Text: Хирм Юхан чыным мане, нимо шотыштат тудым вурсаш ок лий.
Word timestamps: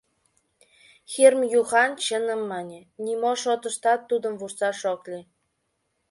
Хирм 1.11 1.41
Юхан 1.59 1.91
чыным 2.05 2.41
мане, 2.51 2.79
нимо 3.05 3.31
шотыштат 3.41 4.01
тудым 4.09 4.33
вурсаш 4.39 4.79
ок 4.93 5.01
лий. 5.11 5.25